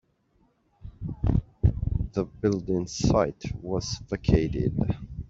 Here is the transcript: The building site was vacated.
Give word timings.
The 2.13 2.23
building 2.25 2.87
site 2.87 3.43
was 3.61 4.01
vacated. 4.09 4.73